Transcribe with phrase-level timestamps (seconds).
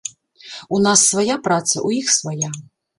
[0.79, 2.49] У нас свая праца, у іх свая.